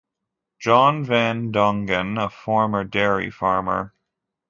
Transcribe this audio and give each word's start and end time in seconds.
John 0.57 1.03
van 1.03 1.51
Dongen, 1.51 2.17
a 2.19 2.27
former 2.31 2.83
dairy 2.83 3.29
farmer. 3.29 3.93